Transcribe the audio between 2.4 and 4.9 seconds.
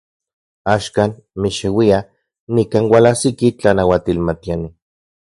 nikan ualajsiki tlanauatilmatiani.